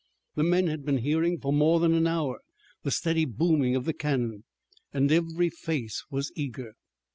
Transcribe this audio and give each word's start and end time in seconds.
The 0.33 0.41
men 0.43 0.65
had 0.65 0.83
been 0.83 0.97
hearing 0.97 1.39
for 1.39 1.53
more 1.53 1.79
than 1.79 1.93
an 1.93 2.07
hour 2.07 2.39
the 2.81 2.89
steady 2.89 3.23
booming 3.23 3.75
of 3.75 3.85
the 3.85 3.93
cannon, 3.93 4.45
and 4.91 5.11
every 5.11 5.51
face 5.51 6.03
was 6.09 6.31
eager. 6.35 6.73